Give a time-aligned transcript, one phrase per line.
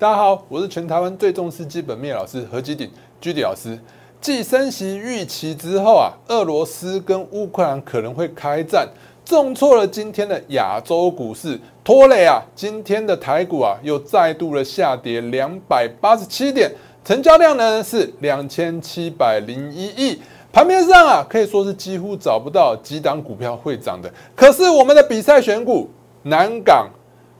[0.00, 3.78] 大家好，我是全台湾最重视基本面老师何基鼎居迪老师。
[4.18, 8.88] 继升息预期之后啊，俄罗斯跟乌克兰可能会开战，
[9.26, 16.72] 重挫了今天的亚洲股市，拖累啊，今天的台股啊又再度的下跌两百八十七点，
[17.04, 20.18] 成交量呢是两千七百零一亿。
[20.50, 24.10] 盘面上啊，可以说是几乎找不到几档股票会涨的。
[24.34, 25.90] 可是我们的比赛选股，
[26.22, 26.88] 南港、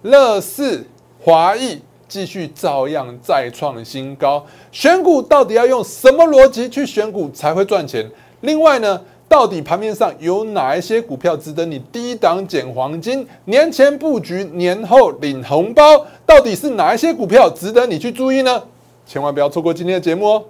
[0.02, 0.84] 乐视、
[1.24, 1.80] 华谊。
[2.10, 8.04] 继续照样再创新高，选股到底要用什么逻辑去选股才会赚钱？
[8.40, 16.04] 另外呢，到底盘面上有哪一些股票值得你低档捡黄金，年前布局，年后领红包？
[16.26, 18.60] 到底是哪一些股票值得你去注意呢？
[19.06, 20.44] 千万不要错过今天的节目哦！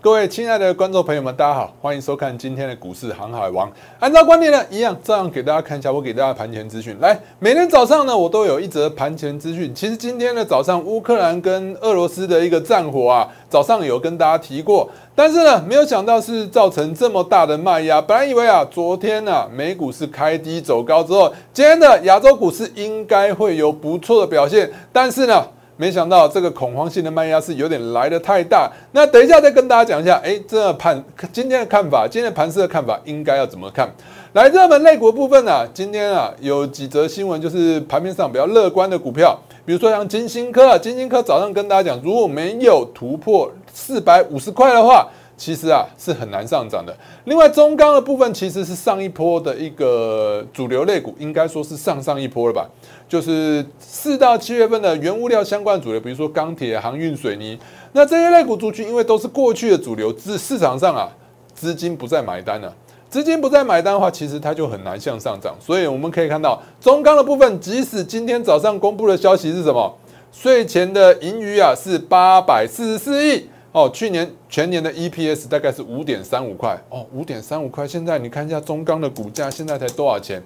[0.00, 3.68] 各位亲爱的观众朋友们，大家好，欢迎收看今天的股市航海王。
[3.98, 6.96] 按照惯例呢，一样照样给大家看一下我给大家盘前资讯。
[7.00, 9.74] 来，每天早上呢，我都有一则盘前资讯。
[9.74, 18.00] 其实今天的早上，乌克兰跟俄罗斯的一个战火啊，早上有跟大家提过，但是呢，没有想到是造成这么大的卖压。
[18.00, 25.44] 本来以为啊，昨天呢，美股是开低走高之后，今天的亚洲股市应该会有不错的表现，但是呢。
[25.78, 28.70] 没想到这个恐慌性的卖压是有点来的太大。
[28.92, 33.88] 那等一下再跟大家讲一下，哎，这盘今天的看法，今天盘市的看法应该要怎么看？
[34.32, 45.08] 来，热门类股部分呢，今天啊有几则新闻，就是盘面上比较乐观的股票，比如说像金星科啊，金星科早上跟大家讲，如果没有突破四百五十块的话。
[45.38, 46.94] 其实啊是很难上涨的。
[47.24, 52.68] 另外，中钢的部分其实是上一波的一个主流类股，应该说是上上一波了吧？
[53.08, 57.56] 就是四到七月份的原物料相关主流，比如说钢铁、航运、水泥，
[57.92, 61.08] 那这些类股族群，因为都是过去的主流，市市场上啊
[61.54, 62.74] 资金不再买单了，
[63.08, 65.54] 资金不再买单的话，其实它就很难向上涨。
[65.60, 69.96] 所以我们可以看到，中钢的部分，即使今天早上公布的消息是什么？
[70.32, 73.48] 税前的盈余啊是八百四十四亿。
[73.72, 77.86] 哦，去年全年的 EPS 大概是五点三五块哦，五点三五块。
[77.86, 80.42] 现在你看一下中钢的股价，现在才多少钱？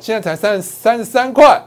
[0.00, 1.60] 现在才三三十三块，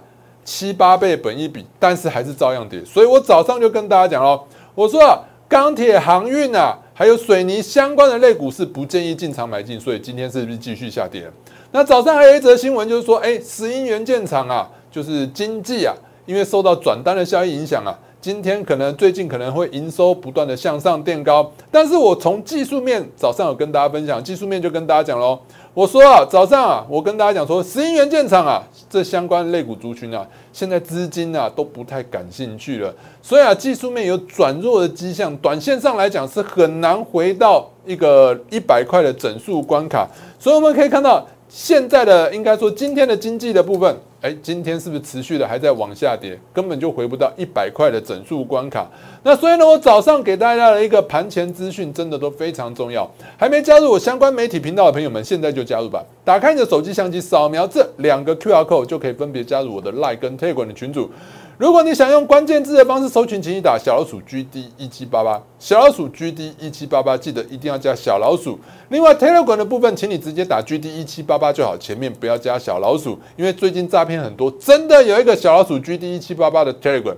[0.43, 2.83] 七八倍本一比，但是还是照样跌。
[2.83, 4.43] 所以我早上就跟大家讲喽，
[4.73, 9.79] 我说啊，钢铁、航运啊，还有水泥相关的类股是不建议进场买进。
[9.79, 11.29] 所以今天是不是继续下跌？
[11.71, 15.93] 那早上还有一则新闻，就是说，哎，石英元件厂啊，就是经济啊，
[16.25, 17.97] 因为受到转单的效益影响啊。
[18.27, 25.39] 今天可能最近可能会营收不断的向上垫高，但是我从技术面早上有跟大家分享，技术面就跟大家讲喽。
[25.73, 40.05] 我说啊，早上啊，我跟大家讲说，石英元件厂啊，这相关类股族群啊，现在资金啊都不太感兴趣了，所以啊，技术面有转弱的迹象，短线上来讲是很难回到一个一百块的整数关卡，
[40.37, 41.25] 所以我们可以看到。
[41.49, 48.89] 现在的应该说今天的经济的部分，哎，今天是不是持续的还在往下跌，根本就回不到一百块的整数关卡。
[49.21, 53.07] 那所以呢，我早上给大家的一个盘前资讯，真的都非常重要。
[53.37, 56.03] 还没加入我相关媒体频道的朋友们，现在就加入吧。
[56.25, 61.09] 打开你的手机相机，扫描这两个 QR code，就可以分别加入我的 Like 跟 take 的群组。
[61.57, 68.59] 如果你想用关键字的方式搜寻，请你打小老鼠 GD 一七八八，小老鼠 GD 一七八八，记得一定要加小老鼠。
[68.89, 77.15] 另外，Telegram 的部分，请你直接打 GD 一七八八就好，前面不要加小老鼠，因为最近诈骗很多，真的有一个小老鼠 GD 一七八八的 Telegram。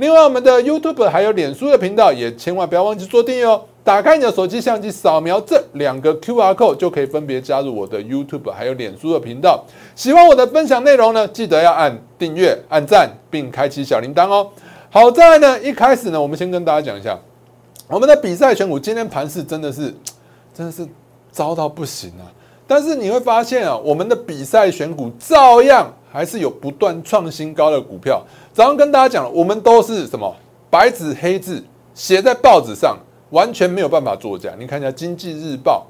[0.00, 3.60] 另外，我们的 YouTube 还有脸书的频道，也千万不要忘记做订阅哦。
[3.84, 9.62] 打开你的手机相机，扫描这两个 QR code，就可以分别加入我的 YouTube 还有脸书的频道。
[9.94, 14.48] 喜欢我的分享内容呢，记得要按订阅、按赞，并开启小铃铛哦。
[14.88, 17.18] 好在呢，一开始呢，我们先跟大家讲一下
[17.86, 18.78] 我们的比赛选股。
[18.78, 19.94] 今天盘势真的是
[20.54, 20.88] 真的是
[21.30, 22.24] 糟到不行啊！
[22.66, 28.24] 但是你会发现啊，我们的比赛选股照样还是有不断创新高的股票。
[28.52, 30.34] 早上跟大家讲了，我们都是什么
[30.68, 32.96] 白纸黑字写在报纸上。
[33.30, 34.50] 完全没有办法作假。
[34.58, 35.86] 你看一下《经济日报》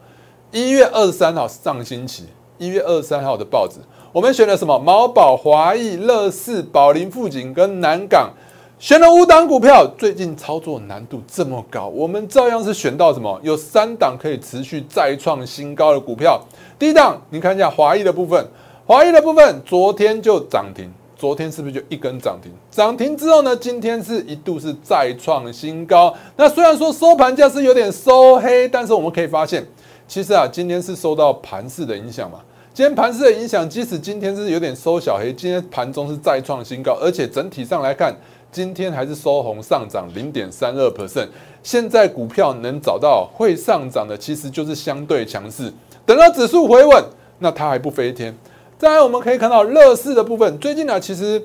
[0.55, 2.27] 一月二十三号上星期
[2.59, 3.77] 一月二十三号的报纸，
[4.13, 4.79] 我们选了什么？
[4.79, 8.31] 毛宝、华谊、乐视、宝林、富锦跟南港，
[8.79, 9.87] 选了五档股票。
[9.97, 13.41] 最近操作难度这么高，我们照样是选到什么？
[13.43, 16.39] 有三档可以持续再创新高的股票。
[16.79, 18.47] 第一档，你看一下华谊的部分，
[18.87, 20.93] 华谊的部分昨天就涨停。
[21.21, 22.51] 昨天是不是就一根涨停？
[22.71, 23.55] 涨停之后呢？
[23.55, 26.17] 今天是一度是再创新高。
[26.35, 29.63] 那虽然说收盘价是有点收黑，但是我们可以发现，
[30.09, 32.41] 其实啊，今天是受到盘势的影响嘛。
[32.73, 38.17] 今天盘势的影响，即使今天是有点收小黑，今天盘中是再创新高，而且整体上来看，
[38.51, 41.29] 今天还是收红上涨零点三二 percent。
[41.63, 45.71] 现在股票能找到会上涨的，其实就是相对强势。
[46.07, 47.05] 等到指数回稳，
[47.41, 48.35] 那它还不飞天。
[48.81, 51.39] 再来，我们可以看到乐视的部分，最近呢，其实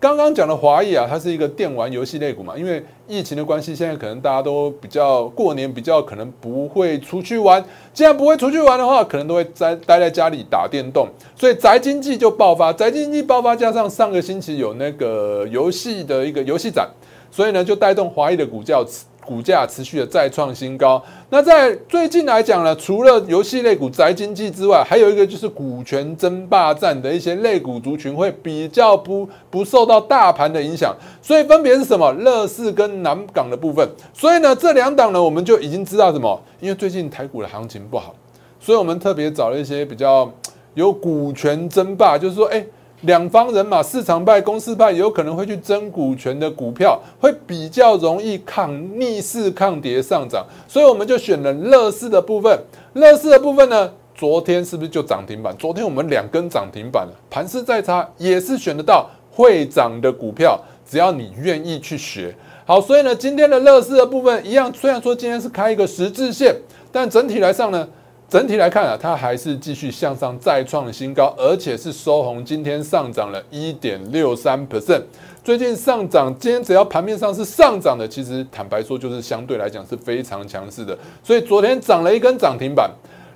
[0.00, 16.88] 刚刚讲的华谊啊，它是一个电玩游戏类股嘛，因为疫情的关系，现在可能大家都比较过年比较可能不会出去玩，既然不会出去玩的话，可能都会在待在家里打电动，所以宅经济就爆发，宅经济爆发加上上个星期有那个游戏的一个游戏展，
[17.30, 18.82] 所以呢，就带动华谊的股价。
[19.24, 21.02] 股价持续的再创新高。
[21.30, 30.94] 那在最近来讲呢，除了游戏类股宅经济之外，还有一个就是股权争霸战的一些类股族群会比较不不受到大盘的影响。
[31.20, 32.12] 所以分别是什么？
[32.12, 33.88] 乐视跟南港的部分。
[34.12, 36.40] 所以呢，这两档呢，我们就已经知道什么？
[36.60, 38.14] 因为最近台股的行情不好，
[38.60, 40.30] 所以我们特别找了一些比较
[40.74, 42.64] 有股权争霸，就是说，哎。
[43.02, 52.56] 两方人马，市场派、公司派有可能会去争股权的股票，会比较容易抗逆势抗跌上涨，所以我们就选了乐视的部分。
[52.92, 55.52] 乐视的部分呢，昨天是不是就涨停板？
[55.58, 60.56] 昨天我们两根涨停板了，盘势再差也是选得到会涨的股票，
[60.88, 62.32] 只要你愿意去学。
[62.64, 66.54] 好，所以呢，今天的乐视的部分一样，虽然说今天是开一个十字线，
[66.92, 67.88] 但整体来上呢。
[68.32, 75.02] 整体来看啊，它还是继续向上再创新高，而且是收红，今天上涨了一点六三 percent。
[75.44, 80.96] 最近上涨，今天只要盘面上是上涨的，其实坦白说就是相对来讲是非常强势的。
[81.22, 82.90] 所以昨天涨了一根涨停板。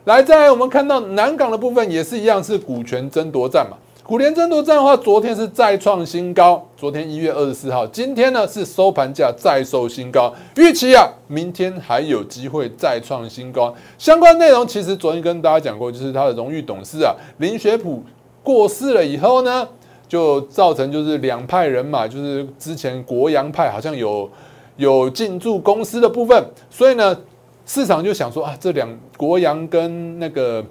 [0.07, 3.77] 来，再来我们看到南港的部分也是一样，是股权争夺战嘛。
[4.07, 6.65] 股联争夺战的话，昨天是再创新高。
[6.77, 10.33] 昨天一月二十四号，今天呢是收盘价再收新高。
[10.55, 13.75] 预期啊，明天还有机会再创新高。
[13.99, 18.01] 相关内容其实昨天跟大家讲过，就是他的荣誉董事啊林学普
[18.45, 19.67] 过世了以后呢，
[20.07, 24.31] 就造成就是两派人马，就是之前国阳派好像有
[24.77, 27.19] 有进驻公司的部分，所以呢
[27.65, 30.65] 市场就想说啊，这两国阳跟那个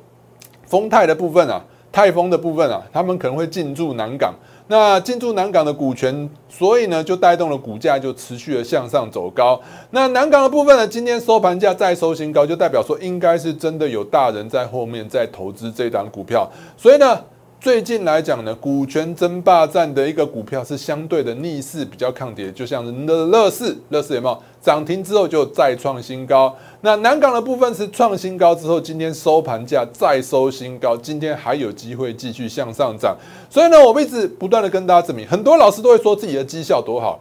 [0.66, 1.62] 丰泰的部分啊。
[1.96, 4.34] 泰丰的部分啊，他们可能会进驻南港，
[4.68, 9.58] 那进驻南港的股权，所以呢就带动了股价就持续的向上走高。
[9.92, 16.46] 那南港的部分呢，今天收盘价再收新高，就代表说应该是真的有大人在后面在投资这档股票，
[16.76, 17.18] 所以呢。
[17.66, 26.56] 最近来讲呢，股权争霸战的一个股票是相对的逆势比较抗跌，就像乐乐视，乐视有没有涨停之后就再创新高？
[26.82, 33.18] 那南港的部分是创新高之后，今天收盘价再收新高，今天还有机会继续向上涨。
[33.50, 37.20] 所以呢，我们一直不断的跟大家证明，很多老师都会说自己的绩效多好，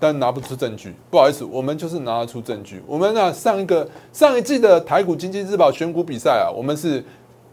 [0.00, 0.92] 但拿不出证据。
[1.08, 2.82] 不好意思，我们就是拿得出证据。
[2.84, 7.00] 我们呢，上一个上一季的台股经济日报选股比赛啊，我们是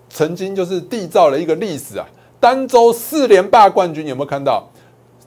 [0.09, 2.07] 曾经就是缔造了一个历史啊。
[2.41, 4.67] 单周四连霸冠军有没有看到？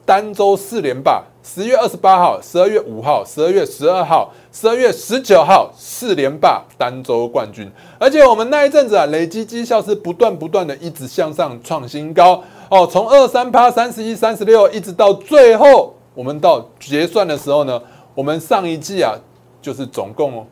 [0.05, 17.81] 单周四连霸，十月二十八号、十二月五号、十二月十二号、十二月十九号四连霸单周冠军，而且我们那一阵子啊，累积绩效是不断不断的一直向上创新高哦，从二三八、三十一、三十六，一直到最后我们到结算的时候呢，
[18.13, 19.15] 我们上一季啊
[19.61, 20.45] 就是总共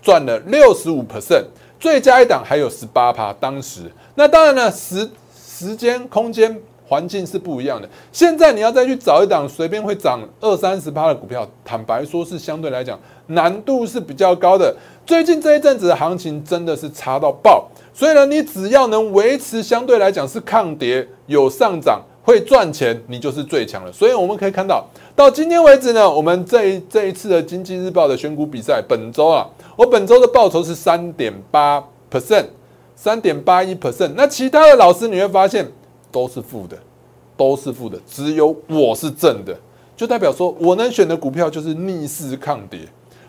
[0.00, 1.44] 赚了六十五 percent，
[1.78, 5.10] 最佳一档还有十八趴，当时那当然呢十。
[5.58, 6.56] 时间、空间、
[6.86, 7.88] 环境是不一样的。
[8.12, 12.96] 现在你要再去找一档随便会涨二三十趴的股票，坦白说是相对来讲
[13.26, 14.72] 难度是比较高的。
[15.04, 23.90] 最近这一阵子的行情真的是差到爆，所以呢，你只要能维持相对来讲是抗跌、有上涨、会赚钱，你就是最强了。
[23.90, 29.44] 所以我们可以看到，到今天为止呢，我们这一这一次的经济日报的选股比赛，本周啊，
[29.74, 32.44] 我本周的报酬是三点八 percent。
[33.00, 35.64] 三点八一 percent，那其他的老师你会发现
[36.10, 36.76] 都是负的，
[37.36, 39.56] 都是负的，只有我是正的，
[39.96, 42.80] 就代表说我能选的股票就是逆势抗跌。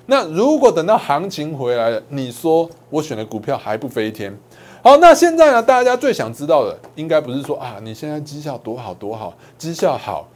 [0.08, 4.36] 那如果等到行情回来了，你说我选的股票还不飞天？
[4.82, 10.28] 好，那现在呢，大家最想知道的应该不是说啊，你现在绩效多好多好，绩效好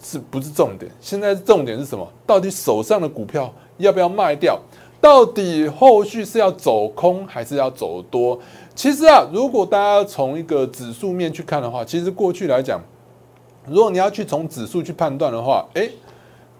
[0.00, 0.88] 是不是重点？
[1.00, 2.08] 现在重点是什么？
[2.24, 4.56] 到底手上的股票要不要卖掉？
[5.02, 8.38] 到底后续是要走空还是要走多？
[8.72, 12.80] 其实啊，如果大家从一个指数面去看的话，其实过去来讲，
[13.66, 15.90] 如果你要去从指数去判断的话，诶，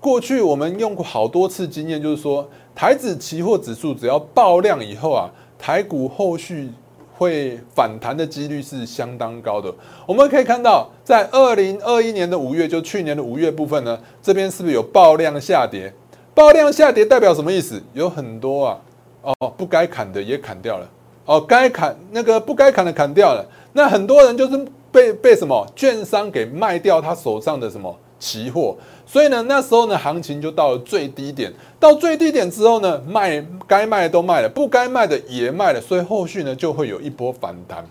[0.01, 6.69] 过去我们用过好多次经验，就是说台指期货指数只要爆量以后啊，台股后续
[7.17, 9.73] 会反弹的几率是相当高的。
[10.05, 15.95] 我们可以看到，在二零二一年的五月，就去年的五月部分呢，这边是不是有爆量下跌？
[16.35, 17.83] 爆量下跌代表什么意思？
[17.93, 18.79] 有很多啊，
[19.23, 20.89] 哦，不该砍的也砍掉了，
[21.27, 23.45] 哦，该砍那个不该砍的砍掉了。
[23.73, 31.53] 那很多人就是被被什么券商给卖掉他手上的什么期货，所以呢，那时候呢，行情就到了最低点。
[31.79, 37.85] 到最低点之后呢，卖该卖的都卖了，不该卖的也卖了，所以后续呢就会有一波反弹。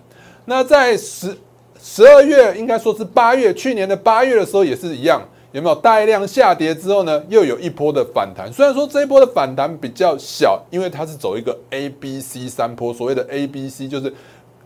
[0.45, 1.35] 那在十
[1.81, 5.21] 十二月，应该说是八月，去年的八月的时候也是一样，
[5.51, 8.51] 有没有大量下跌之后呢，又有一波的反弹。
[8.51, 14.13] 虽然说这一波的反弹比较小，因为它是走一个 A B C 三波，所谓的 A B C 就是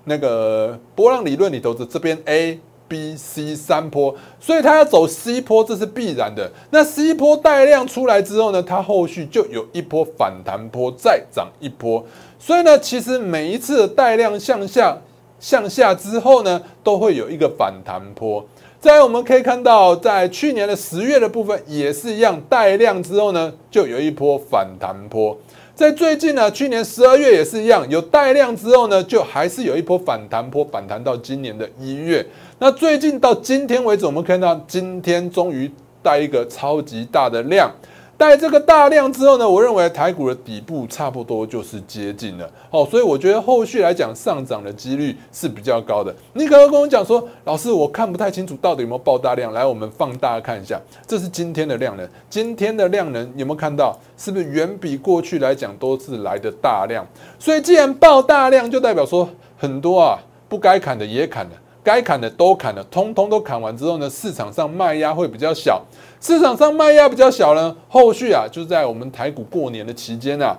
[0.04, 2.60] 那个波浪理论里头的这边 A。
[2.88, 6.52] B、C 三波，所以它要走 C 波，这是必然的。
[6.70, 12.06] 那 C 波带量出来之后呢，它后续就有一波反弹波，再涨一波。
[12.38, 14.96] 所以呢，其实每一次的带量向下、
[15.40, 18.46] 向下之后呢，都会有一个反弹波。
[18.86, 25.36] 再我们可以看到，在去年的十月的部分也是一样，带量之后呢，就有一波反弹波。
[25.74, 32.24] 在最近呢，去年十二月也是一样，有带量之后呢，就还是有一波反弹波，反弹到今年的一月。
[32.60, 35.72] 那最近到今天为止，我们看到今天终于
[36.04, 37.68] 带一个超级大的量。
[38.18, 46.16] 带这个大量之后呢，我认为台股的底部差不多就是接近了，哦，所以我觉得后续来讲上涨的几率是比较高的。
[46.34, 53.98] 你可能跟我讲说，老师我看不太清楚到底有没有爆大量，来我们放大看一下，这是今天的量能，今天的量能有没有看到？
[54.18, 57.06] 是不是远比过去来讲都是来的大量？
[57.38, 60.18] 所以既然爆大量，就代表说很多啊
[60.48, 61.52] 不该砍的也砍了。
[61.86, 65.80] 该砍的都砍了，通通都砍完之后呢，市场上卖压会比较小。
[66.20, 70.58] 市场上卖压比较小呢，后续啊，就在我们台股过年的期间啊，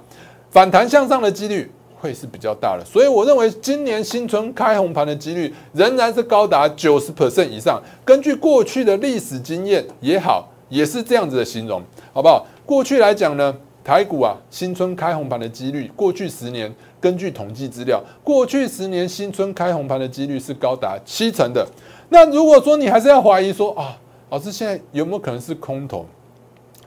[0.52, 1.68] 反弹向上的几率
[2.00, 2.84] 会是比较大的。
[2.84, 7.82] 所以我认为今年新春开红盘的几率仍然是高达九十 percent 以上。
[8.04, 12.46] 根据过去的历史经验也好，也是这样子的形容，好不好？
[12.64, 13.52] 过去来讲呢，
[13.82, 16.72] 台股啊，新春开红盘的几率，过去十年。
[17.06, 21.64] 根据统计资料，过去十年新春开红盘的几率是高达七成的。
[22.08, 23.96] 那如果说你还是要怀疑说啊，
[24.30, 26.04] 老师现在有没有可能是空头？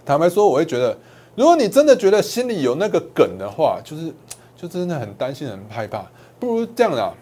[0.05, 0.97] 坦白说，我会觉得，
[1.35, 4.13] 如果你真的觉得心里有那个梗的话，就是
[4.57, 6.05] 就真的很担心、很害怕，
[6.37, 7.13] 不如这样啦，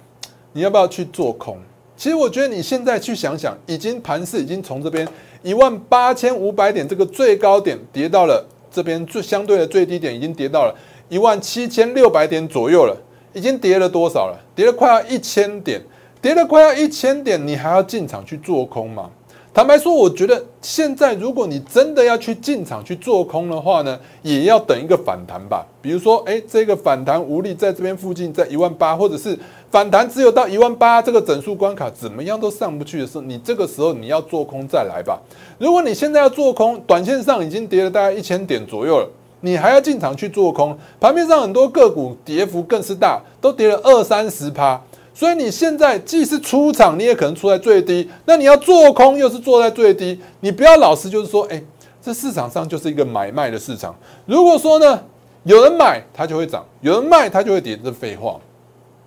[0.54, 1.60] 你要不要去做空？
[1.96, 5.08] 其实我觉得你现在去想想，已经盘势已经从这边
[5.44, 10.76] 一万八千五百点这个最高点跌到了这边最相对的最低点，已经跌到了。
[11.10, 12.96] 一万七千六百点左右了，
[13.34, 14.38] 已经跌了多少了？
[14.56, 15.82] 跌了快要一千点，
[16.22, 19.10] 跌了快要一千点，你还要进场去做空吗？
[19.54, 25.66] 坦白说，我觉得现在如果你真的要去进场去做空的话呢，也要等一个反弹吧。
[25.82, 29.36] 比如说，哎，这个反弹无力在这边附近，在一万八，或者是
[29.72, 35.20] 反弹只有到一万八这个整数关卡，怎么样都上不去的时候，你这个时候你要做空再来吧。
[35.58, 39.10] 如果你现在要做空，短线上已经跌了大概一千点左右了。
[39.42, 44.82] 你还要进场去做空，盘面上很多个股跌幅更是大，都跌了二三十趴。
[45.14, 48.08] 所以你现在既是出场，你也可能出在最低。
[48.26, 50.20] 那你要做空，又是做在最低。
[50.42, 51.60] 你不要老是就是说，哎，
[52.02, 53.96] 这市场上就是一个买卖的市场。
[54.26, 55.04] 如果说呢，
[55.44, 58.40] 有人买它就会涨，有人卖它就会跌，这废话，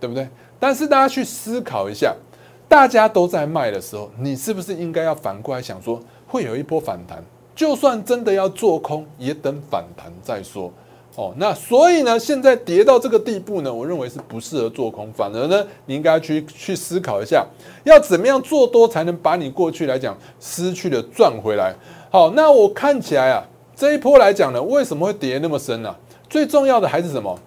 [0.00, 0.28] 对不对？
[0.58, 2.12] 但是大家去思考一下，
[2.68, 7.24] 大家都在卖的时候，你是不是应该要反过来想说，会有一波反弹？
[7.60, 10.72] 就算真的要做空，也等反弹再说。
[11.14, 17.46] 哦，那所以呢，现在跌到这个地步呢，我认为是不适合做空，反而呢，你应该去去思考一下，
[17.84, 21.74] 要怎么样做多才能把你过去来讲失去的赚回来。
[22.10, 23.44] 好，那我看起来啊，
[23.76, 25.94] 这一波来讲呢，为什么会跌那么深呢？
[26.30, 27.38] 最重要的还是什么？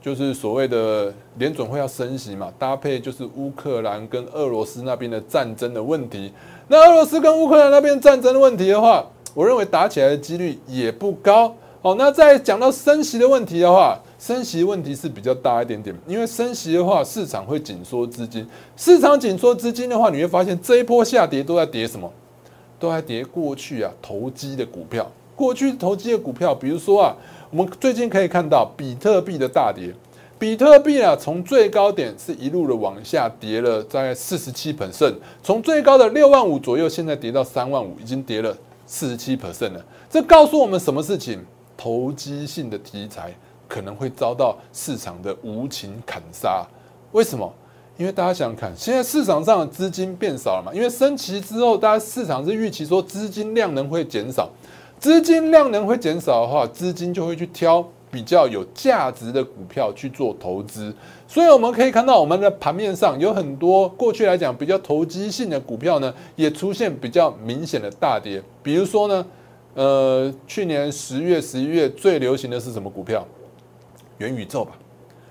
[0.00, 6.32] 就是所谓的联准会要升息嘛，搭配就是乌克兰跟俄罗斯那边的战争的问题。
[6.66, 11.54] 那俄罗斯跟乌克兰那边战争的问题的话，我认为打起来的几率也不高。
[11.82, 18.46] 哦，那在讲到升息的问题的话，升息问题是比较大一点点，因为升息的话，市场会紧缩资金。
[18.76, 22.08] 市场紧缩资金的话，你会发现这一波下跌都在跌什么？
[22.78, 25.10] 都在跌过去啊投机的股票。
[25.34, 27.16] 过去投机的股票，比如说啊，
[27.50, 29.92] 我们最近可以看到比特币的大跌。
[30.38, 35.12] 比特币啊，从最高点是一路的往下跌了大概四十七百分剩
[35.42, 38.56] 从最高的六万五左右，现在跌到三万五，已经跌了。
[38.92, 41.42] 四十七 percent 了，这告诉我们什么事情？
[41.78, 43.34] 投机性的题材
[43.66, 46.62] 可能会遭到市场的无情砍杀。
[47.12, 47.50] 为什么？
[47.96, 50.74] 因为大家想想看，现在市场上的资金变少了嘛？
[50.74, 54.50] 因为升旗之后，大家市场是预期说资金量能会减少，
[55.00, 57.82] 资金量能会减少的话，资金就会去挑。
[58.12, 60.94] 比较有价值的股票去做投资，
[61.26, 68.42] 所以我们可以看到我们的盘面上有很多过去来讲比较投机性的股票呢，也出现比较明显的大跌。
[68.62, 69.26] 比如说呢，
[69.72, 73.26] 呃，去年十月、十一月最流行的是什么股票？
[74.18, 74.72] 元宇宙吧。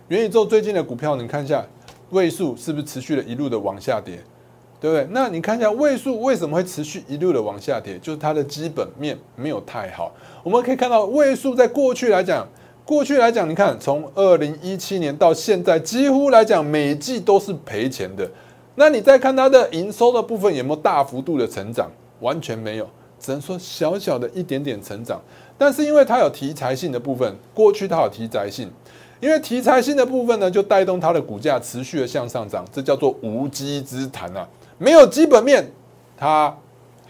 [0.08, 1.64] 元宇宙最近的股票，你看一下
[2.10, 4.20] 位数是不是持续的一路的往下跌？
[4.80, 5.08] 对不对？
[5.12, 10.12] 那你看一下位数为什么会持续一路的往下跌，就是它的基本面没有太好。
[10.42, 12.48] 我们可以看到位数在过去来讲，
[12.84, 18.30] 过去来讲，你看从二零一七年到现在，几乎来讲每季都是赔钱的。
[18.76, 21.90] 那你再看它的营收的部分有没有大幅度的成长？
[22.20, 22.88] 完全没有，
[23.20, 25.22] 只能说小小的一点点成长。
[25.58, 28.70] 但是因为它有题材性的部分，过去它有题材性。
[29.20, 34.48] 因为题材性的部分呢，就带动它的股价持续的向上涨，这叫做无稽之谈啊！
[34.80, 35.72] 没有基本面，
[36.18, 36.52] 它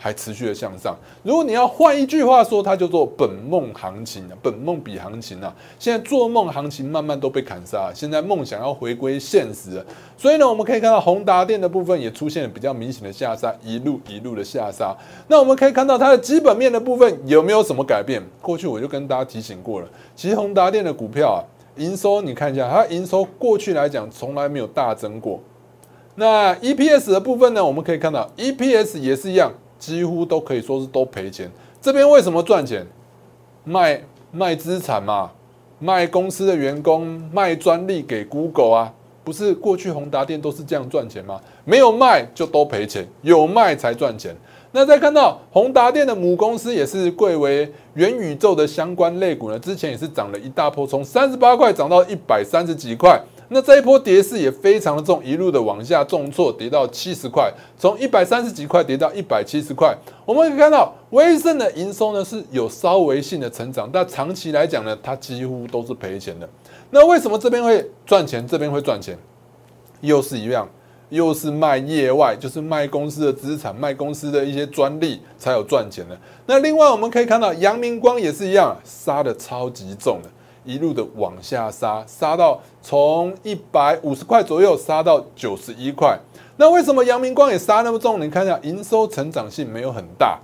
[0.01, 0.97] 还持续的向上。
[1.21, 5.55] 如果你要换一句话说，它叫做本梦行情啊，本梦比行情啊。
[5.77, 9.85] 现在做梦行情慢慢都被砍杀，现在梦想要回归现实，
[10.17, 14.97] 所以呢，我们可以看到宏达电的部分也出现了比较明显的下杀，一路一路的下杀。
[15.27, 18.19] 那我们可以看到它的基本面的部分有没有什么改变？
[18.41, 21.39] 过去我就跟大家提醒过了，其实宏达电的股票啊。
[21.77, 25.39] 营收你看一下，它营收过去来讲从来没有大增过。
[26.15, 29.49] 那 EPS 的部分呢，我们可以看到 EPS 也是一样，
[29.81, 31.51] 几乎都可以说是都赔钱。
[31.81, 32.85] 这边为什么赚钱？
[33.63, 33.99] 卖
[34.31, 35.31] 卖资产嘛，
[35.79, 41.41] 卖公司的员工，卖专利给 Google 啊，不是过去宏达电都是这样赚钱吗？
[41.65, 44.35] 没有卖就都赔钱，有卖才赚钱。
[44.71, 53.19] 那再看到宏达电的母公司也是贵为元宇宙的相关类股呢，之前也是涨了一大波，从三十八块涨到一百三十几块。
[53.53, 59.93] 那这一波跌势也非常的重，一路的往下重挫，跌到七十块，从一百三十几块跌到一百七十块。
[60.25, 66.49] 我们可以看到，威盛的营收呢是有稍微性的成长，但长期来讲呢，它几乎都是赔钱的。
[66.91, 69.17] 那为什么这边会赚钱，这边会赚钱？
[69.99, 70.65] 又是一样。
[71.09, 76.17] 又是卖业外，就是卖公司的资产，卖公司的一些专利才有赚钱的。
[76.45, 80.29] 那另外我们可以看到，阳明光也是一样，杀的超级重的，
[80.63, 86.17] 一路的往下杀，杀到从一百五十块左右杀到九十一块。
[86.57, 88.21] 那为什么阳明光也杀那么重？
[88.21, 90.39] 你看一下，营收成长性没有很大。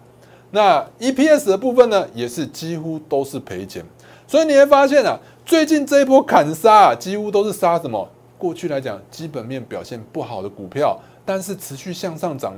[0.51, 3.86] 那 EPS 的部分呢，也是几乎都是赔钱。
[4.25, 8.09] 所以你会发现啊，最近这一波砍杀，几乎都是杀什么？
[8.38, 12.53] 过去来讲，基本面表现不好的股票，但是持续向上涨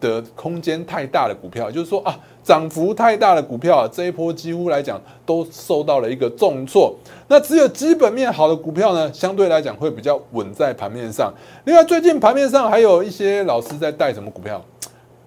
[0.00, 6.94] 的空间太大的股票，就是说啊，涨幅太大的股票啊，这一波几乎来讲都受到了一个重挫。
[7.28, 11.32] 那只有基本面好的股票呢，相对来讲会比较稳在盘面上。
[11.64, 14.62] 另外，最近盘面上还有一些老师在带什么股票？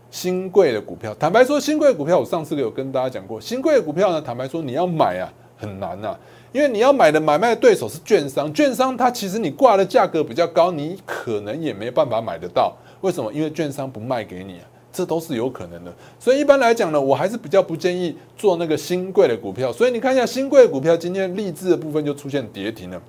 [0.10, 1.16] 新贵的股票。
[1.18, 6.14] 坦白说，新贵股票我上次有跟大家讲过，新贵的股票呢，坦白说你要买啊，很难呐。
[6.52, 12.76] 因为你要买的买卖对手是券商，券商它其实你挂的价格比较高，你可能也没办法买得到。
[13.00, 13.32] 为什么？
[13.32, 15.94] 因为券商不卖给你啊，这都是有可能的。
[16.20, 19.72] 所以一般来讲呢，我还是比较不建议做那个新贵的股票。
[19.72, 23.02] 所以你看一下新贵的股票，今天励志的部分就出现跌停了。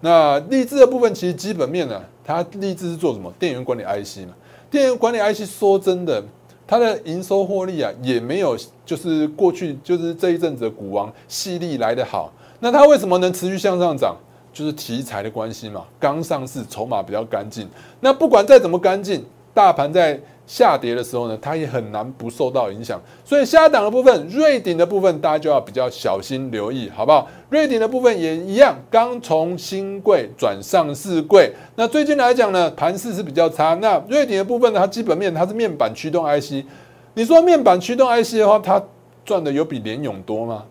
[0.00, 3.30] 那励志的部分其实基本面呢，它励志是做什么？
[3.38, 4.34] 电源管理 IC 嘛。
[4.70, 6.22] 电源管理 IC 说真的，
[6.66, 12.32] 它的营收获利啊，也没有就是过去就是这一阵子的股王细粒来的好。
[12.60, 14.16] 那它为什么能持续向上涨？
[14.52, 15.84] 就是题材的关系嘛。
[16.00, 17.68] 刚上市，筹码比较干净。
[18.00, 22.98] 那不管再怎么干净，大盘在下跌的时候呢，它也很难不受到影响。
[23.22, 27.28] 所以下档的部分，瑞鼎的部分，大家就要比较小心留意，好不好？
[27.50, 31.52] 瑞鼎的部分也一样，刚从新贵转上市贵。
[31.74, 33.74] 那最近来讲呢，盘势是比较差。
[33.74, 36.64] 那瑞鼎的部分呢，它基本面它是面板驱动 IC。
[37.12, 38.82] 你说面板驱动 IC 的话，它
[39.22, 40.64] 赚的有比联勇多吗？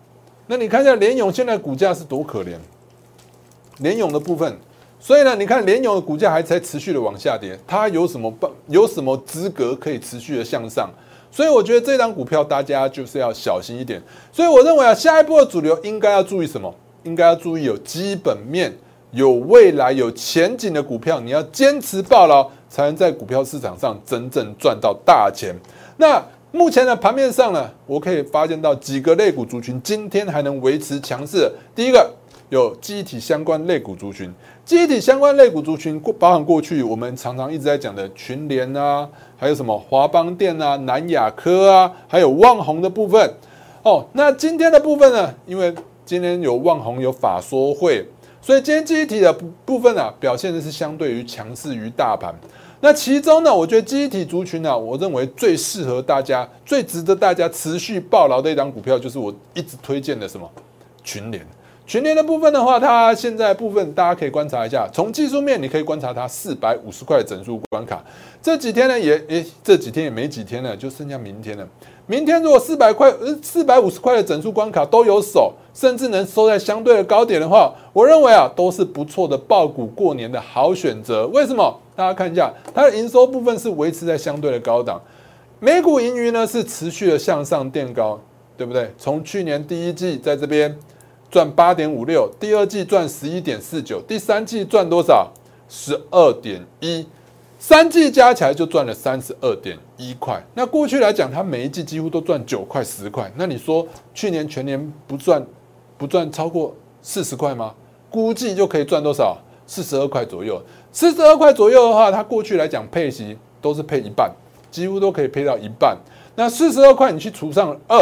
[0.48, 2.56] 那你看一下联勇现在股价是多可怜，
[3.78, 4.56] 联勇的部分，
[5.00, 10.88] 所以呢，你看联勇的股价还在持续的往下跌，它有什么办有什么资格可以持续的向上？
[11.32, 14.00] 所以我觉得这张股票大家就是要小心一点。
[14.30, 16.72] 所以我认为啊，下一波的主流应该要注意什么？
[17.02, 18.72] 应该要注意有基本面、
[19.10, 25.52] 有未来、有前景的股票，你要坚持抱牢，才能在股票市场上真正赚到大钱。
[25.96, 26.22] 那。
[26.56, 31.52] 目前的盘面上呢，我可以发现到几个类股族群今天还能维持强势。
[31.74, 32.10] 第一个
[32.48, 34.32] 有机体相关类股族群，
[34.64, 43.34] 机体相关类股族群过包含过去我们常常一直在讲的群联啊，还有什么华邦电啊、南亚科啊，还有旺宏的部分。
[43.82, 45.74] 哦，那今天的部分呢，因为
[46.06, 48.02] 今天有旺宏有法说会，
[48.40, 49.30] 所以今天机体的
[49.66, 52.34] 部分啊，表现的是相对于强势于大盘。
[52.80, 60.50] 那其中呢，我觉得基体族群呢，我认为最适合大家、最值得大家持续抱牢的一张股票，就是我一直推荐的什么
[61.02, 61.44] 群联。
[61.86, 68.04] 群联的部分的话，它现在部分大家可以观察一下，从技术面你可以观察它四百五十块整数关卡。
[68.42, 71.66] 这几天呢，也诶，这几天也没几天了，就剩下明天了。
[72.08, 81.26] 明天如果四百块、四百五十块的整数关卡都有守，甚至能收在相对的高点的话，我认为啊，都是不错的爆股过年的好选择。
[81.26, 81.80] 为什么？
[81.96, 85.02] 大家看一下，它的营收部分是维持在相对的高档，
[85.58, 88.20] 每股盈余呢是持续的向上垫高，
[88.56, 88.88] 对不对？
[88.96, 90.78] 从去年第一季在这边
[91.28, 95.32] 赚八点五六，第二季赚十一点四九，第三季赚多少？
[95.68, 97.04] 十二点一。
[97.68, 100.40] 三季加起来就赚了三十二点一块。
[100.54, 103.28] 那过去来讲，它每一季几乎都赚九块、十块。
[103.34, 105.44] 那你说去年全年不赚
[105.98, 107.74] 不赚超过四十块吗？
[108.08, 109.36] 估计就可以赚多少？
[109.66, 110.62] 四十二块左右。
[110.92, 114.30] 四十二块左右的话，它过去来讲配息都是配一半，
[114.70, 115.98] 几乎都可以配到一半。
[116.36, 117.98] 那四十二块你去除上二，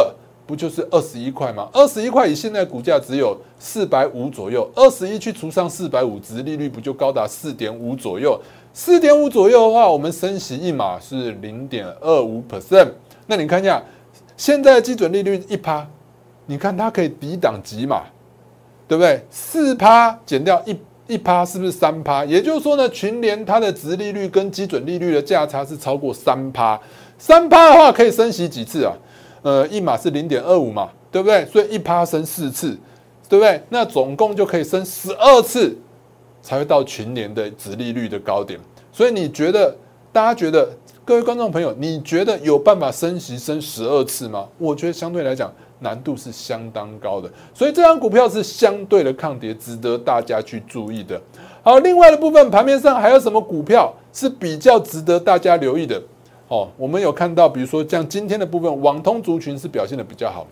[0.46, 1.70] 不就是二十一块吗？
[1.72, 8.38] 二十一块以现在股价只有四百五左右，二十一去除上四百五，值利率不就高达四点五左右？
[8.76, 12.88] 四点五左右的话，我们升息一码是零点二五 percent。
[13.24, 13.80] 那你看一下，
[14.36, 15.86] 现在的基准利率一趴，
[16.46, 18.02] 你看它可以抵挡几码，
[18.88, 19.24] 对不对？
[19.30, 22.24] 四趴减掉一一趴，是不是三趴？
[22.24, 26.78] 也就是说呢，群联它的值利率跟基准利率的价差是超过三趴。
[27.16, 28.92] 三趴的话可以升息几次啊？
[29.42, 31.46] 呃，一码是零点二五嘛，对不对？
[31.46, 32.76] 所以一趴升四次，
[33.28, 33.62] 对不对？
[33.68, 35.78] 那总共就可以升十二次。
[36.44, 38.60] 才会到群年的殖利率的高点，
[38.92, 39.74] 所以你觉得，
[40.12, 40.68] 大家觉得，
[41.02, 44.46] 各位观众朋友，你觉得有办法升息升十二次吗？
[44.58, 51.18] 我觉得相对来讲难度是相当高的，所以这张股票是相对的抗跌，值得大家去注意的。
[51.62, 55.98] 好，另外的部分盘面上还有什么股票是比较值得大家留意的？
[56.48, 60.46] 哦，我们有看到，比如说像今天的部分，网通族群是表现的比较好。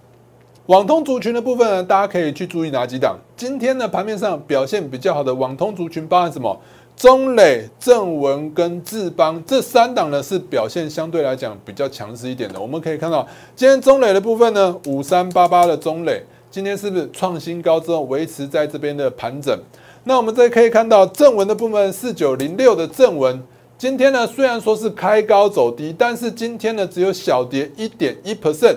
[0.67, 3.19] 网通族群的部分呢，大家可以去注意哪几档？
[3.37, 6.57] 今天呢盘面上表现比较好的网通族群包含什么？
[6.97, 12.61] 中磊、正文跟智邦这三档呢是表现相对来讲比较强势一点的。
[12.61, 19.59] 我们可以看到，今天中磊的部分呢，五三八八的中磊今天是不是创新高之后维持在这边的盘整？
[20.05, 23.43] 那我们再可以看到正文的部分，四九零六的正文
[23.77, 28.77] 今天呢虽然说是开高走低，但是今天呢只有小跌一点一 percent。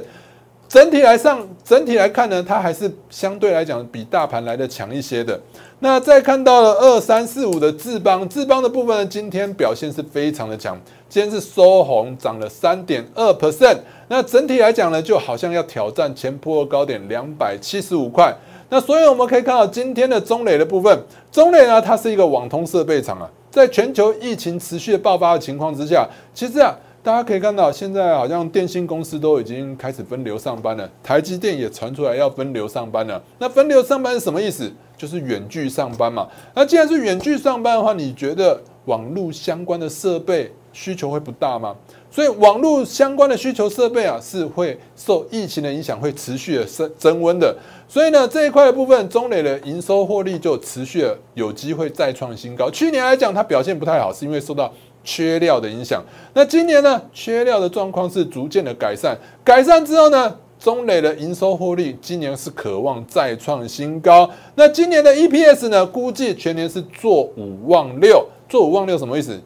[0.76, 5.40] 整体来上，整体来看呢，它还是相对来讲比大盘来的强一些的。
[5.80, 13.78] 那再看到了二三四五的智邦，智邦的部分呢，今天表现是非常的强，今天是收红，涨了三点二 percent。
[14.10, 18.36] 那整体来讲呢，就好像要挑战前波高点两百七十五块。
[18.68, 21.00] 那所以我们可以看到今天的中磊的部分，
[21.32, 26.76] 中磊呢，它是一个网通设备厂啊，在全球疫情持续爆发的情况之下，其实啊。
[27.06, 33.22] 大家可以看到，现在好像电信公司都已经开始分流上班了，台积电也传出来要分流上班了。
[33.38, 34.74] 那分流上班是什么意思？
[34.98, 36.28] 就是远距上班嘛。
[36.56, 41.76] 那既然是远距上班的话，你觉得网络相关的设备需求会不大吗？
[42.10, 47.56] 所以网络相关的需求设备啊，是会受疫情的影响，会持续的升增温的。
[47.88, 52.72] 所以呢，这一块的部分，中磊的营收获利就持续的有机会再创新高。
[52.72, 54.74] 去年来讲，它表现不太好，是因为受到。
[55.06, 57.02] 缺料的影响，那今年呢？
[57.14, 64.30] 缺料的状况是逐渐的改善，改善之后呢，中磊的营收获利今年是渴望再创新高。
[64.56, 65.86] 那今年的 EPS 呢？
[65.86, 69.40] 估计全年是做五望六，做五望六什么意思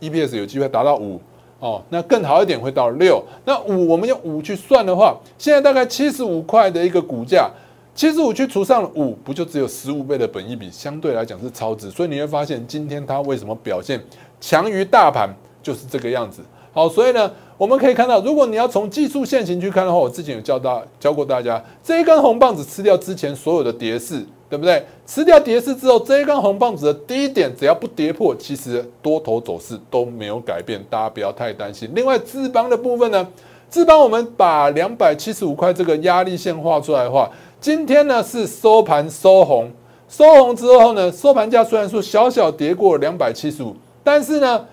[0.00, 1.18] ？EPS 有机会达到五
[1.58, 3.22] 哦，那更好一点会到六。
[3.46, 7.50] 那五我们用五去算的话，现在大概七十五块的一个股价，
[7.94, 10.70] 七十五去除上五，不就只有十五倍的本益比？
[10.70, 13.98] 相对来讲是超值，所以你会发现今天它为什么表现？
[14.46, 15.28] 强于大盘
[15.60, 16.40] 就是这个样子。
[16.72, 17.28] 好，所以呢，
[17.58, 24.80] 我们可以看到，如果你要从技术线型去看的话，我之前有教大教过大家，这一根红棒子吃掉之前所有的跌势，对不对？
[25.04, 31.90] 吃掉跌势之后，这一根红棒子的低点只要不跌破，其实多头走势都没有改变，大家不要太担心。
[31.92, 33.26] 另外，资邦的部分呢，
[33.68, 37.28] 资邦我们把两百七十五块这个压力线画出来的话，
[37.60, 39.68] 今天呢是收盘收红，
[40.08, 43.74] 收红之后呢，收盘价虽然说小小跌过两百七十五。
[44.06, 44.64] 但是呢，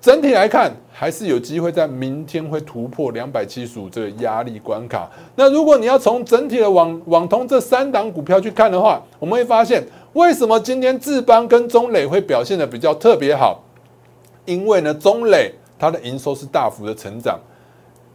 [0.00, 5.10] 整体来看还是有机会在明天会突破两百七十五这个压力关卡。
[5.34, 13.60] 那如果你要从整体的网网通这三档股票去看的话，我们会发现为什么今天智邦跟中磊会表现的比较特别好？
[14.44, 17.40] 因为呢，中磊它的营收是大幅的成长，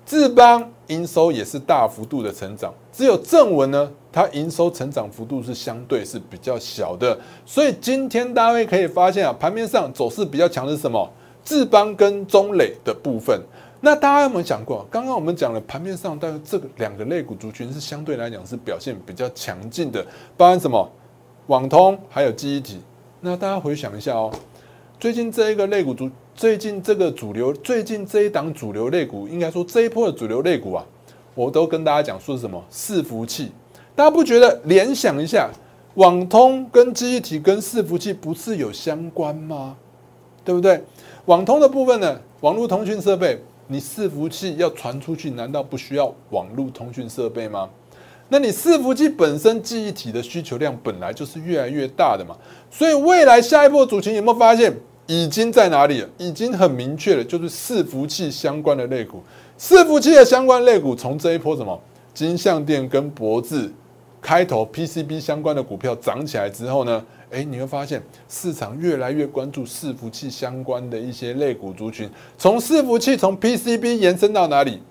[0.06, 3.92] 智邦营收也是大幅度的成长，只有正文呢。
[4.12, 11.12] 它营收成长幅度是相对是比较小的，所以今天大家可以发现啊，盘面上走势比较强的是什么？
[11.44, 13.42] 智邦跟中磊的部分。
[13.82, 14.88] 那大家有没有想过？
[14.90, 20.06] 刚刚我们讲了盘面上，大概这个两个类股族群是相对来讲是表现比较强劲的，
[20.38, 20.90] 包含什么？
[21.48, 22.80] 网通还有记忆体。
[23.20, 24.32] 那大家回想一下哦，
[24.98, 30.86] 最近这一个类股族，最近这个主流，最近这一档主流类股，应该说这一波的主流类股啊。
[31.34, 33.52] 我都跟大家讲说是什么伺服器，
[33.96, 35.50] 大家不觉得联想一下，
[35.94, 39.78] 网通跟记忆体跟伺服器不是有相关吗？
[40.44, 40.84] 对不对？
[41.26, 47.70] 网通的部分呢，网络通讯设备，你伺服器要传出去，难道不需要网络通讯设备吗？
[48.28, 52.36] 那你伺服器本身记忆体的需求量本来就是越来越大的嘛，
[52.70, 54.74] 所以未来下一波主情有没有发现
[55.08, 56.10] 已经在哪里了？
[56.18, 59.22] 已经很明确了，就是伺服器相关的类股，
[59.60, 61.80] 伺服器的相关类股从这一波什么
[62.14, 63.72] 金相电跟博智
[64.22, 67.04] 开头 PCB 相关的股票涨起来之后呢？
[67.32, 74.82] 哎，你会发现市场越来越关注伺服器相关的一些类股族群，从伺服器从 PCB 延伸到哪里？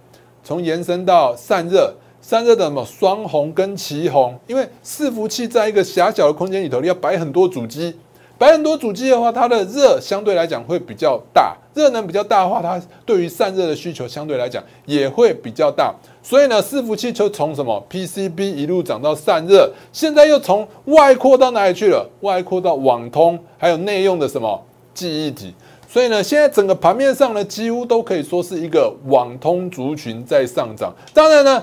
[0.43, 4.39] 从延伸到散热，散热的什么双红跟旗红？
[4.47, 7.97] 因为伺服器在一个狭小的空间里头，你要摆很多主机。
[8.37, 15.95] 白很多主机的话，它的热相对来讲会比较大，热能比较大的话，它对于散热的需求相对来讲也会比较大。
[16.23, 22.09] 所以呢，伺服器就从什么 PCB 一路涨到散热，现在又从外扩到哪里去了？
[22.23, 24.61] 外扩到网通，还有内用的什么
[24.93, 25.55] 记忆体。
[25.89, 30.93] 所以呢，现在整个盘面上呢，几乎都可以说是一个网通族群在上涨。
[31.13, 31.63] 当然呢，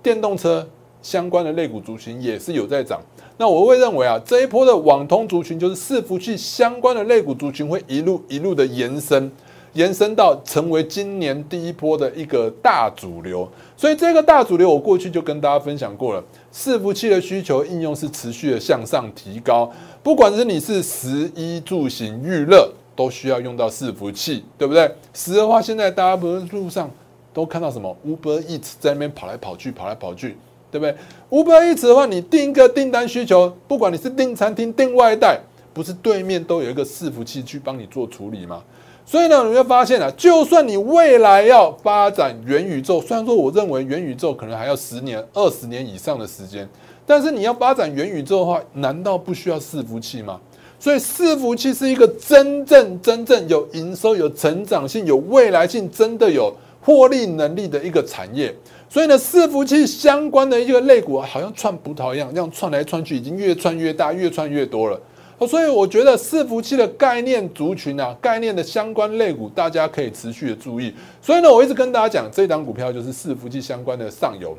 [0.00, 0.64] 电动车
[1.02, 3.00] 相关的类股族群也是有在涨。
[3.40, 9.32] 那我会认为啊，这一波的网通族群就是伺服器相关的类股族群会一路一路的延伸，
[9.72, 13.48] 延伸到成为今年第一波的一个大主流。
[13.78, 16.22] 所以这个大主流，我过去就跟大家分享过了，
[16.52, 19.72] 伺服器的需求应用是持续的向上提高，
[20.02, 24.94] 不管是你是食衣住行娱乐，都需要用到伺服器，对不对？
[25.14, 26.90] 十的话，现在大家不是路上
[27.32, 30.36] 都看到什么 Uber Eats 在那边跑来跑去，跑来跑去。
[30.70, 30.94] 对不对？
[31.30, 35.40] 五百亿的话，你订一个订单需求，不管你是订餐厅、订外带，
[35.72, 38.62] 不是对面都有一个伺服器去帮你做处理吗？
[39.04, 46.68] 所以呢，你会发现啊，就算你未来要发展元宇宙，虽然说我认为元宇宙可能还要十年、二十年以上的时间，
[47.04, 50.38] 但是你要发展元宇宙的话，难道不需要伺服器吗？
[50.78, 58.54] 所以伺服器是一个真正、真正有营收、有成长性、有未来性、真的有获利能力的一个产业。
[58.88, 65.00] 所以呢，伺服器相关的一个类股好像串葡萄一样，这样串来串去，已经越串越大，越串越多了。
[65.48, 70.92] 所以我觉得伺服器的概念族群啊，概念的相关类股，大家可以持续的注意。
[71.22, 74.58] 所以呢，我一直跟大家讲，这档股票就是伺服器相关的上游，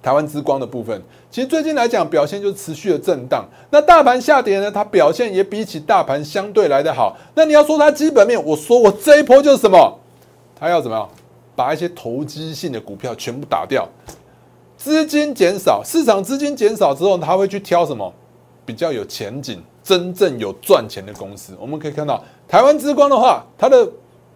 [0.00, 1.02] 台湾之光的部分。
[1.28, 3.44] 其实最近来讲，表现就持续的震荡。
[3.70, 7.16] 那大盘下跌呢，它表现也比起大盘相对来的好。
[7.34, 9.98] 那你要说它基本面，我说我这一波就是什么？
[10.54, 11.08] 它要怎么样？
[11.60, 13.86] 把一些投机性的股票全部打掉，
[14.78, 18.10] 资金减少，市场资金减少之后，他会去挑什么
[18.64, 21.52] 比较有前景、真正有赚钱的公司？
[21.60, 23.86] 我们可以看到，台湾之光的话，它的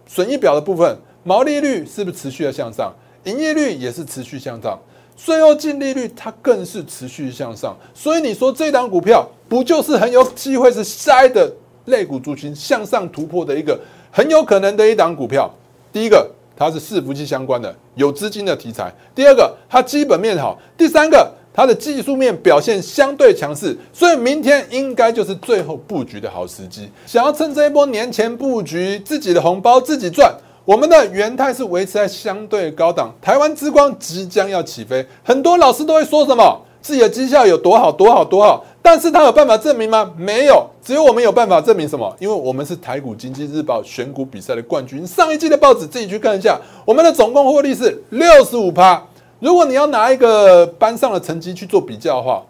[0.05, 2.93] 损益表的部分，毛利率是不是持续的向上？
[3.23, 4.79] 营业率也是持续向上，
[5.17, 7.75] 税后净利率它更是持续向上。
[7.95, 11.51] 所以你说这档股票不就是很有机会是下一的
[11.85, 13.79] 类股族群向上突破的一个
[14.11, 15.51] 很有可能的一档股票？
[15.91, 16.34] 第一个。
[16.55, 18.93] 它是伺服器相关的，有资金的题材。
[19.13, 26.89] 第二个，它基本面好；第三个，它的技术面表现相对强势，所以明天应该就是最后布局的好时机。
[27.05, 30.33] 想要趁这一波年前布局，自己的红包自己赚。
[30.63, 36.61] 我们的元泰是维持在相对高档，台湾之光即将要起飞，很多老师都会说什么？
[36.81, 40.13] 自己的绩效有多好多好多好，但是他有办法证明吗？
[40.15, 42.15] 没有，只有我们有办法证明什么？
[42.19, 49.03] 因为我们是台股经济日报选股比赛的冠军，上一季的报纸自己去看一下，我们的总共获利是六十五趴。
[49.39, 52.43] 如果你要拿一个班上的成绩去做比较的话，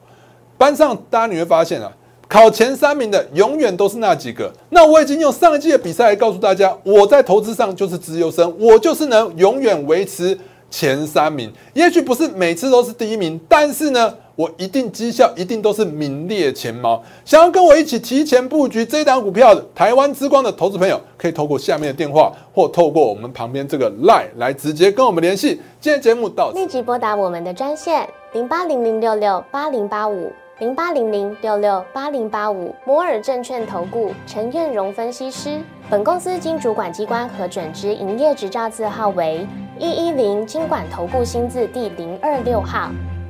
[0.58, 1.90] 班上大家你会发现啊，
[2.28, 4.52] 考前三名的永远都是那几个。
[4.72, 10.38] 那我已经用上一季的比赛来告诉大家，我在投资上就是自由生，我就是能永远维持
[10.70, 11.50] 前三名。
[11.74, 14.14] 也许不是每次都是第一名，但是呢。
[14.36, 17.02] 我一定绩效一定都是名列前茅。
[17.24, 25.62] 想要跟我一起提前布局这档股票的台湾之光的投资朋友，可以透过下面的电话，或透过我们旁边这个 Line 来直接跟我们联系。
[25.80, 35.62] 今天节目到此，立即拨打我们的专线零八零零六六八零八五零八零零六六八零八五摩尔证券投顾陈彦荣分析师。
[35.90, 39.48] 本公司经主管机关核准之营业执照字号为
[39.80, 42.90] 一一零金管投顾新字第零二六号。